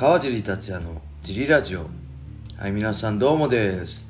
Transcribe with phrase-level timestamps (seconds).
[0.00, 1.84] 川尻達也のジリラジオ。
[2.56, 4.08] はい皆さんどうもです、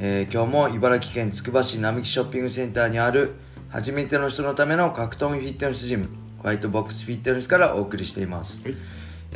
[0.00, 3.34] えー今日も茨城県つくば市並木ショッピングセンターにある
[3.68, 8.76] 初めての人のための格闘技フィットネスジムホワイトボックスフィットネスからお送りしています、はい。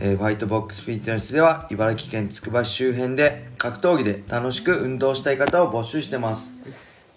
[0.01, 6.55] えーホワイトボックスフィットネスでは茨城県つくば市周辺で格闘技で楽しく運動したい方を募集してます。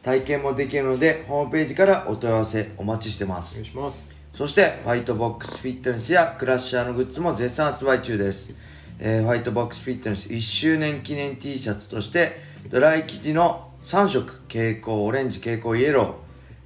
[0.01, 3.53] 体験もできるのでホームページからお問い合わせお待ちしてます。
[3.53, 4.11] お願いします。
[4.33, 8.51] そして、ホワイトボックスフィットネスやクラッシャーのグッズも絶賛発売中です。
[8.99, 16.13] えーホワイトボックスフィットネス1周年記念 T シャツとして、ドライ生地の3色、蛍光オレンジ、蛍光イエロー、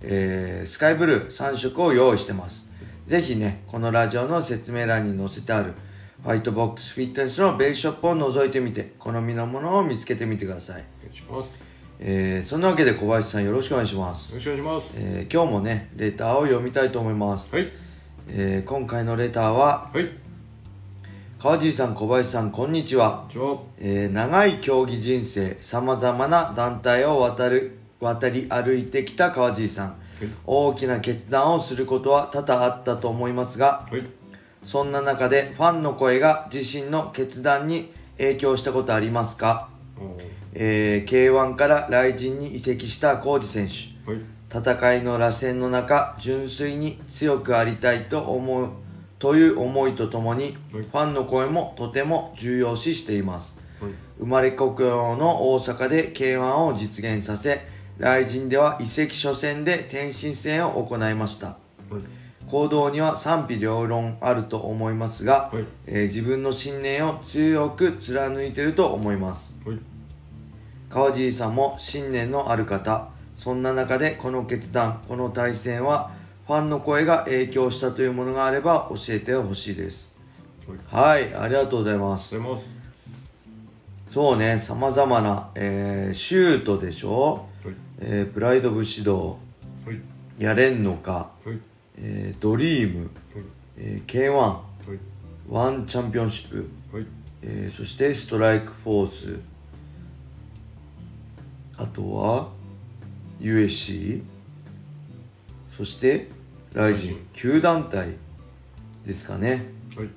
[0.04, 2.68] えースカイブルー3色を用意してます。
[3.08, 5.74] ぜひね、このラジオの説明欄に載せてある、
[6.24, 10.84] ホワイトボックスフィットネスのベースショップを覗いてみて、好みのものを見つけてみてください。
[11.00, 11.60] お願いします
[12.00, 14.30] えーそんなわけで小林さんよろしくお願いします。
[14.30, 17.56] よろしくお願いしますえー今日もね、レターを読みたいと思います。
[17.56, 17.68] はい
[18.30, 20.27] えー今回のレターははい
[21.40, 23.28] 川尻さん小林さんこんにちは、
[23.78, 29.96] えー長い競技人生さまざまな団体を渡る渡り歩いてきた川尻さん、
[30.48, 34.04] 大きな決断をすることは多々あったと思いますがはい。
[34.64, 39.70] そんな中でファンの声が自身の決断に影響したことありますか、
[40.54, 44.12] えー K1 からライジンに移籍した浩二選手。
[44.12, 44.22] はい。
[44.50, 48.70] 戦いの螺旋の中純粋に強くありたいと思う
[49.20, 50.84] という思いとともに、はい。
[50.84, 53.58] ファンの声もとても重要視しています。
[53.82, 53.92] はい。
[54.20, 61.48] 生まれ故郷の大阪で K1 を実現させ来人では移籍初戦で天津戦を行いました。
[61.48, 61.58] はい。
[62.48, 65.66] 行動には賛否両論あると思いますが、はい。
[65.88, 69.60] えー自分の信念を強く貫いていると思います。
[69.66, 69.80] はい。
[70.90, 73.10] 川尻さんも信念のある方。
[73.36, 76.12] そんな中でこの決断この対戦は
[76.48, 80.10] ファンの声が影響したというものがあれば教えてほしいです。
[80.92, 82.36] はいはいありがとうございます。
[84.10, 87.76] そうねさまざまな、えーシュートでしょ、はい。
[88.00, 89.38] えープライド武士道。
[89.86, 90.00] はい。
[90.40, 91.60] やれんのか、はい。
[91.98, 93.10] えードリーム、はい。
[93.78, 95.00] えー K1 はい。
[95.50, 97.06] ワンチャンピオンシップ、はい。
[97.42, 99.40] えーそしてストライクフォース。
[101.78, 102.48] あとは
[103.42, 104.24] USC
[105.70, 106.37] そして
[106.74, 108.10] ライジン9団体
[109.06, 109.66] ですかね。
[109.96, 110.10] はい。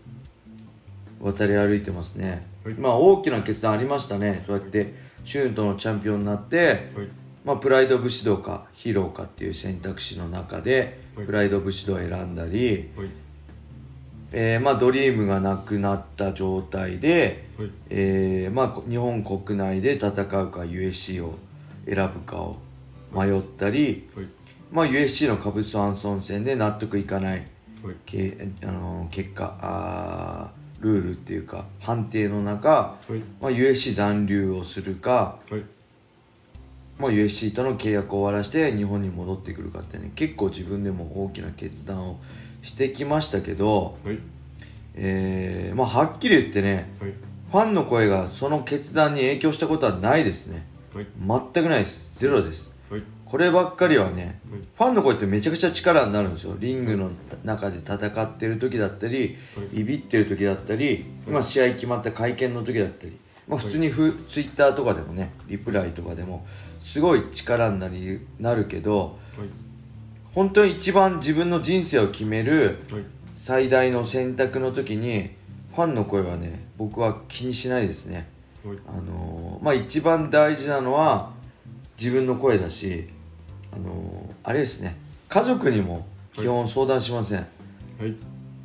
[1.21, 2.75] 渡り歩いてますね、はい。
[2.75, 4.43] まあ大きな決断ありましたね。
[4.47, 4.95] そうやって
[5.25, 7.09] シュートのチャンピオンになって、はい。
[7.45, 11.27] まあ、プライド武士道かヒーローかっていう選択肢の中で、はい。
[11.27, 13.09] プライド武士道を選んだり、はい。
[14.33, 17.71] えーまあ、ドリームがなくなった状態で、はい。
[17.89, 21.39] えーまあ、こ日本国内で戦うか USC を
[21.87, 22.59] 選ぶかを
[23.13, 24.27] 迷ったり、はい
[24.71, 27.39] まあ、USC のカブス・アンソン戦で納得いかない。
[27.83, 27.95] はい。
[28.07, 33.19] け、あのー結果あールールっていうか判定の中、はい。
[33.41, 35.63] まあ、USC 残留をするか、はい。
[36.99, 42.21] まあ、USC との契約を終わらして日本に戻ってくるかってね結構自分でも大きな決断を
[42.63, 44.19] してきましたけど、はい。
[44.95, 47.13] えーまあ、はっきり言ってねはい。
[47.51, 50.65] ファンの声がその決断に影響したことはないですね。
[50.95, 51.07] はい。
[51.19, 52.17] 全くないです。
[52.21, 52.63] ゼロです。
[52.63, 52.71] はい
[53.25, 54.61] こればっかりはねはい。
[54.61, 56.57] ファンの声ってめちゃくちゃ力になるんですよ。
[56.59, 57.11] リングの
[57.45, 59.77] 中で戦ってる時だったりはい。
[59.77, 66.45] ビビってる時だったり今試合決まった会見の時だったり、まあ、普通にフツイッターとかでもねリプライとかでも
[66.81, 68.99] すごい力になりなるけど
[69.39, 69.49] はい。
[70.35, 73.03] 本当に一番自分の人生を決めるはい。
[73.37, 75.31] 最大の選択の時に
[75.75, 78.29] ファンの声はね僕は気にしないですね。
[78.65, 78.79] はい。
[78.89, 81.31] あのーまあ一番大事なのは
[82.01, 83.09] 自分の声だし
[83.73, 84.97] あのーあれですね。
[85.29, 87.45] 家族にも基本相談しません、は
[88.07, 88.15] い。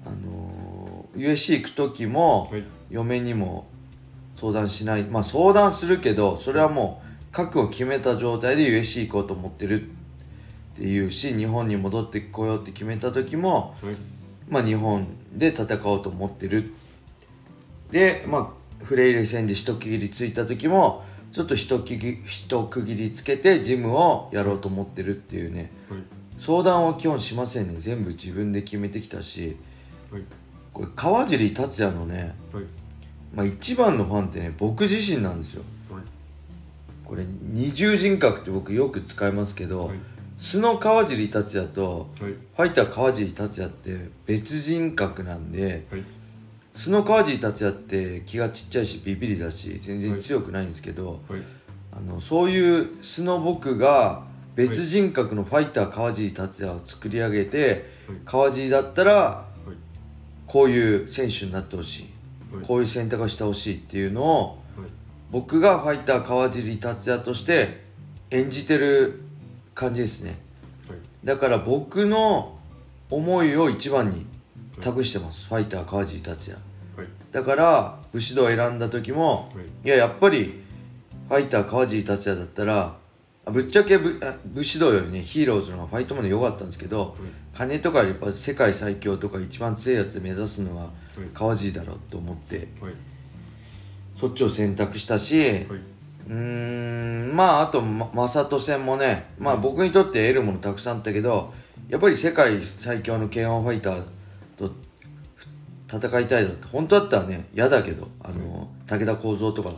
[0.06, 2.64] あのー USC 行く時も、はい。
[2.90, 3.68] 嫁にも
[4.36, 5.04] 相談しない。
[5.04, 9.86] まあ相談するけどそれはもう覚悟を決めた状態で USC 行こうと思ってるっ
[10.78, 13.96] ていうし日本に戻ってこようって決めた時もはい。
[14.48, 16.72] まあ、日本で戦おうと思ってる。
[17.92, 21.04] で、まあ、フレイレ戦で一区切りついた時も
[21.36, 25.70] ちょっと一区切り一区切りつけてジムをやろうと思ってるっていうね。
[25.90, 26.00] はい。
[26.38, 27.76] 相談は基本しませんね。
[27.78, 29.58] 全部自分で決めてきたし。
[30.10, 30.22] はい。
[30.72, 32.64] これ川尻達也のね、はい。
[33.34, 35.64] まあ、一番のファンってね僕自身なんですよ。
[35.92, 36.04] はい。
[37.04, 39.98] これ二重人格って僕よく使いますけど、はい。
[40.38, 42.32] 素の川尻達也とはい。
[42.32, 46.04] ファイター川尻達也って別人格なんではい
[46.76, 51.42] 素の川尻達也って気がちっちゃいしビビりだし全然強くないんですけど、はい。
[51.92, 54.24] あのそういう素の僕が
[54.56, 58.18] 別人格のファイター川尻達也を作り上げて、はい。
[58.26, 59.76] 川尻だったらはい。
[60.46, 62.10] こういう選手になってほしい。
[62.68, 64.60] こういう選択をしてほしいっていうのを
[65.32, 67.84] 僕がファイター川尻達也として
[68.32, 69.22] 演じてる
[69.74, 70.38] 感じですね。
[71.24, 72.58] だから僕の
[73.10, 74.26] 思いを一番に
[74.82, 75.48] 託してます。
[75.48, 76.62] ファイター川尻達也。
[77.32, 79.52] だから武士道を選んだ時も
[79.84, 79.90] い。
[79.90, 80.64] ややっぱり
[81.28, 82.96] ファイター川尻達也だったら
[83.52, 87.16] ぶっちゃけ武武士道よりねヒーローズの方がファイトマネー良かったんですけど、
[87.54, 90.90] 金とかやっぱ世界最強とか一番強いやつ目指すのは
[91.34, 92.68] 川尻だろうと思って、
[94.20, 95.68] そっちを選択したし、
[96.28, 101.54] うーんまああと正人戦もね、まあ、僕にとって得るものたくさんあったけど
[101.88, 104.10] やっぱり世界最強の K1 ファイターと
[105.98, 106.68] 戦いたいだって。
[106.68, 109.72] 本当だったらね嫌だけどあの、武田幸三とか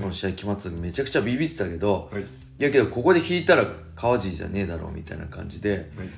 [0.00, 2.26] の試合決まった時めちゃくちゃビビってたけど、はい、い
[2.58, 6.08] やけどここで引いたら川尻じゃねえだろうみたいな感じで、はい、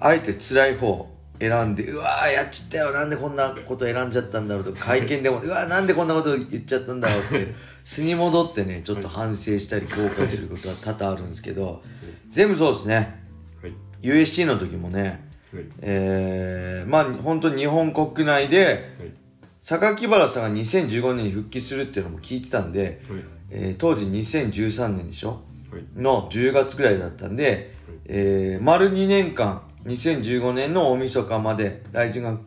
[0.00, 7.54] あえて辛い方選んでうわーやっちったよなんでこんなこと選んじゃったんだろうとか会見でもうわーなんでこんなこと言っちゃったんだろうって
[7.84, 11.82] 素に戻ってねちょっと反省したり後悔することは多々あるんですけど
[12.28, 13.20] 全部そうですね、
[13.62, 13.72] はい、
[14.02, 19.14] USC の時もね、はい、えー、まあ本当日本国内で、
[19.62, 23.20] 榊原さんが2015年に復帰するっていうのも聞いてたんで、はい、
[23.50, 32.38] えー、当時2013年でしょ、はい、の10月ぐらいだったんで、はい、えー、丸2年間2015年の大晦日まで来日が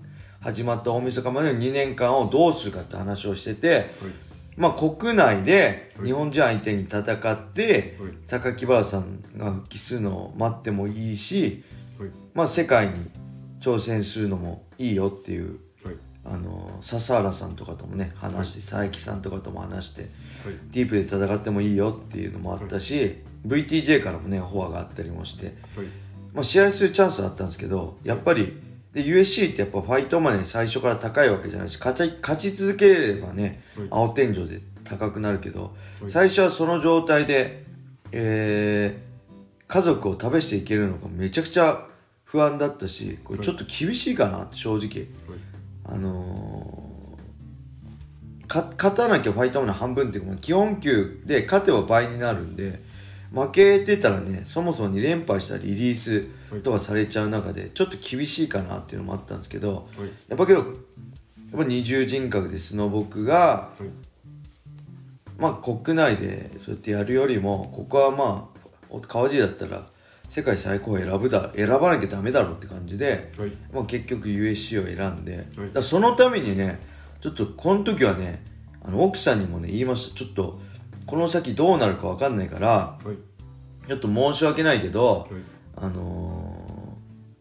[0.42, 3.92] 始まった大晦日までの2年間をどうするかって話をしてて、
[4.56, 7.98] まあ国内で日本人相手に戦って、
[8.28, 11.64] 榊原さんが復帰するのを待ってもいいし、
[12.40, 12.94] まあ世界に
[13.60, 15.60] 挑戦するのもいいよっていう
[16.24, 20.08] あの笹原さんとかともね話して、佐伯さんとかとも話して、
[20.72, 25.54] ディープで戦ってもいいよっていうのもあったし、VTJ からもねフォアがあったりもして、
[26.34, 28.54] まあ、試合するチャンスあったんですけどやっぱり
[28.94, 35.76] で USC ってやっぱファイトマネー最初から高いわけじゃないし勝ち勝ち続ければね、青天井で高くなるけど、
[36.08, 37.66] 最初はその状態で、
[38.14, 41.89] えー、家族を試していけるのがめちゃくちゃ
[42.32, 45.08] 不安だったしこれちょっと厳しいかなって正直。
[45.84, 52.80] あのー、か勝たなきゃファイトマネー半分っていうか基本級で勝てば倍になるんで
[53.34, 56.28] 負けてたらねそもそも2連敗したリリース
[56.62, 59.88] とかされちゃう中でちょっと厳しいかなっていうのもあったんですけど、
[60.28, 60.68] やっぱけどやっ
[61.58, 63.70] ぱ二重人格で素の僕が、
[65.40, 68.50] まあ国内でそうやってやるよりもここはま
[68.92, 69.88] あ川尻だったら
[70.30, 76.80] 世界最高を選ぶだ選ばなきゃダメだろうって感じで、はい、まあ、結局 USC を選んで、はい、だそのためにね
[77.20, 78.46] ちょっとこの時はね
[78.84, 80.18] あの奥さんにもね言いました。
[80.18, 80.60] ちょっと
[81.06, 85.28] この先どうなるか分かんないから、はい、ちょっと申し訳ないけど、
[85.76, 86.64] あの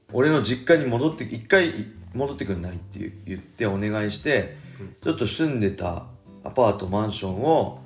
[0.08, 1.73] ー、俺の実家に戻って一回
[2.14, 4.56] 戻ってくんないって言ってお願いして、
[5.05, 6.06] ちょっと住んでた
[6.44, 7.82] アパートマンションを、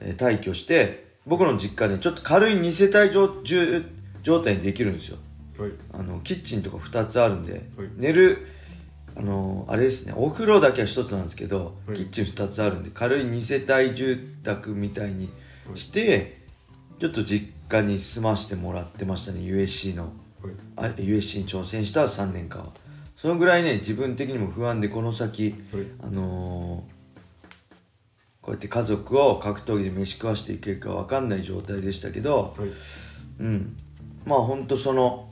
[0.00, 3.84] えー、退去して僕の実家でちょっと軽い2世帯住
[4.22, 5.18] 状態にできるんですよ、
[5.58, 7.62] はい、あのキッチンとか2つあるんで、はい、
[7.96, 8.46] 寝る
[9.14, 15.28] あのあれですねお風呂だけは1つなんですけど、はい、キッチン2つあるんで軽い2世帯住宅みたいに
[15.74, 16.38] して、
[16.98, 20.12] ちょっと実家に住ましてもらってましたね USC の、
[20.76, 22.68] あ USC に挑戦した3年間は。
[23.16, 25.54] そのぐらいね自分的にも不安でこの先、
[26.02, 27.02] あのー
[28.42, 32.68] こうやって家族を格闘技で飯食わしていけるか分かんない状態でしたけど、はい、
[33.38, 33.76] うん
[34.24, 35.28] まあ本当その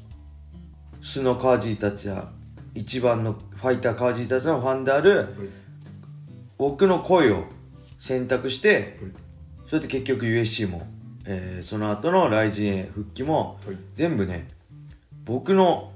[1.00, 2.26] 素の川尻達也
[2.74, 5.26] 一番のファイター川尻達也のファンである、はい、
[6.58, 7.44] 僕の声を
[7.98, 8.88] 選択して、はい、
[9.66, 10.86] それで結局 USC も、
[11.26, 14.48] えー、その後のライジンへ復帰も、はい、全部ね
[15.24, 15.92] 僕の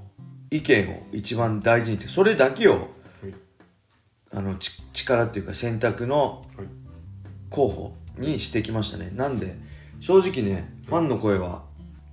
[0.50, 2.88] 意見を一番大事にってそれだけを、
[4.30, 4.56] あの
[4.92, 6.44] 力っていうか選択の
[7.50, 9.10] 候補にしてきましたね。
[9.14, 9.56] なんで
[10.00, 11.62] 正直ねファンの声は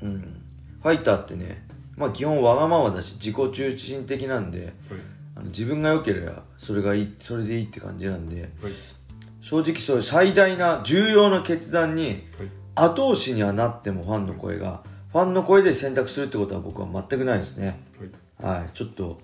[0.01, 0.40] うん
[0.81, 1.63] ファイターってね
[1.97, 4.71] まあ基本わがままだし自己中心的なんで、はい、
[5.35, 8.51] あの自分が良ければそれがいいそれでいいって感じなんで、はい、
[9.41, 12.23] 正直そういう最大な重要な決断に
[12.75, 17.79] 後押しにはなってもファンの声がファンの声で選択するってことは僕は全くないですね。
[18.41, 19.19] はい、はい、ちょっと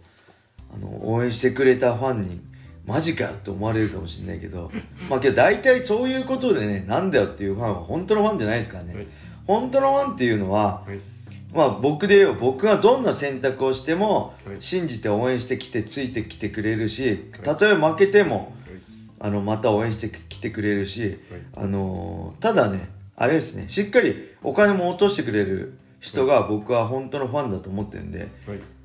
[0.76, 2.42] あの応援してくれたファンに
[2.86, 4.70] マジかよって思われるかもしれないけど
[5.10, 9.08] まあけど大体そういうことでねなんだよっていうファンは本当のファンじゃないですからね、はい、
[9.46, 11.17] 本当のファンっていうのは、はい
[11.58, 18.54] まあ僕で言う僕がどんな選択をしても信じて応援してきてついてきてくれるしたとえ負けても
[19.20, 21.18] あのまた応援してきてくれるし
[21.56, 28.28] あのただねあれですねしっかりお金も落としてくれる人が僕は本当のファンだと思ってるんで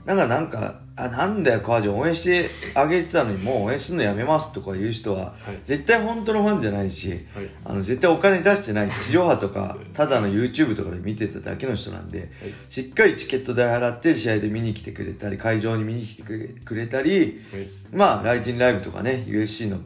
[0.04, 5.58] なんかなんかあなんだよ川城応援してあげてたのにもう応援するのやめますとか言う人は、はい。
[5.64, 7.20] 絶対本当のファンじゃないし、はい。
[7.64, 12.30] あの絶対お金出してない地上波とかただの YouTube とかで見てただけの人なんで、
[12.68, 17.68] しっかりチケット代払って試合で見に来てくれたり会場に見に来てくれたり、はい。
[17.92, 19.82] まあ、ライジンライブとかね、USC のフ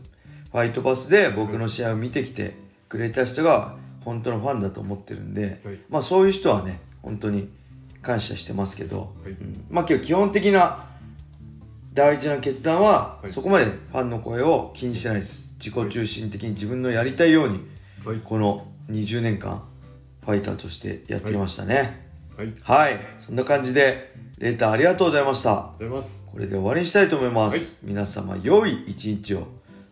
[0.53, 2.55] ァイトパスで僕の試合を見てきて
[2.89, 5.79] くれた人が本当のファンだと思ってるんで、はい。
[5.89, 7.49] まあそういう人はね、本当に
[8.07, 10.87] 感謝してますけど、はいうんまあ今日基本的な
[11.93, 15.55] 大事な決断は、はいそこまでファンの声を気にしてないです。
[15.59, 17.61] 自己中心的に自分のやりたいように、
[18.05, 19.63] はいこの20年間、
[20.25, 22.07] ファイターとしてやってきましたね。
[22.37, 25.73] はいはい、そんな感じで、レーターありがとうございました。
[25.79, 27.57] ございますこれで終わりにしたいと思います。
[27.57, 29.49] はい皆様、良い一日を。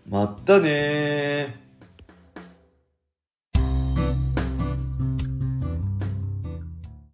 [0.07, 1.64] またねー。